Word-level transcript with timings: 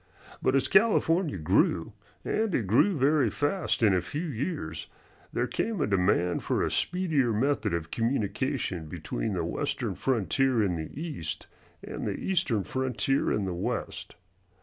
But 0.41 0.55
as 0.55 0.67
California 0.67 1.37
grew 1.37 1.93
and 2.25 2.55
it 2.55 2.65
grew 2.65 2.97
very 2.97 3.29
fast 3.29 3.83
in 3.83 3.93
a 3.93 4.01
few 4.01 4.23
years 4.25 4.87
there 5.31 5.45
came 5.45 5.79
a 5.79 5.85
demand 5.85 6.41
for 6.41 6.63
a 6.63 6.71
speedier 6.71 7.31
method 7.31 7.75
of 7.75 7.91
communication 7.91 8.87
between 8.87 9.33
the 9.33 9.43
Western 9.45 9.93
frontier 9.93 10.63
in 10.63 10.75
the 10.75 10.89
East 10.99 11.45
and 11.83 12.07
the 12.07 12.15
Eastern 12.17 12.63
frontier 12.63 13.31
in 13.31 13.45
the 13.45 13.53
West. 13.53 14.15